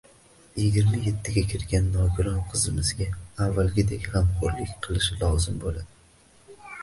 [0.59, 3.09] Yigirma ettiga kirgan nogiron qizimizga
[3.47, 5.85] avvalgidek g`amxo`rlik qilishi lozim bo`ladi